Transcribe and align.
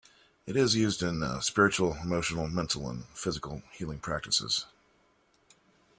It 0.47 0.55
is 0.57 0.73
used 0.73 1.03
in 1.03 1.23
spiritual, 1.43 1.93
emotional, 1.97 2.47
mental, 2.47 2.89
and 2.89 3.05
physical 3.13 3.61
healing 3.71 3.99
practices. 3.99 4.65